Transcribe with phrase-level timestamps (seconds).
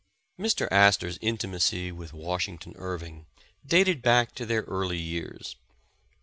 [0.39, 0.67] Mr.
[0.71, 3.27] Astor's intimacy with Washington Irving
[3.63, 5.57] dated back to their early years.